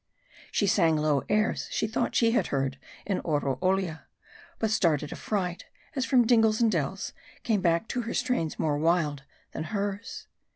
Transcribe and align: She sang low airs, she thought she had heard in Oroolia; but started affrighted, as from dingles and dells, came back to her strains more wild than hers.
She 0.51 0.65
sang 0.65 0.95
low 0.97 1.21
airs, 1.29 1.67
she 1.69 1.85
thought 1.85 2.15
she 2.15 2.31
had 2.31 2.47
heard 2.47 2.79
in 3.05 3.21
Oroolia; 3.21 4.07
but 4.57 4.71
started 4.71 5.11
affrighted, 5.13 5.67
as 5.95 6.05
from 6.07 6.25
dingles 6.25 6.59
and 6.59 6.71
dells, 6.71 7.13
came 7.43 7.61
back 7.61 7.87
to 7.89 8.01
her 8.01 8.13
strains 8.15 8.57
more 8.57 8.79
wild 8.79 9.21
than 9.51 9.65
hers. 9.65 10.25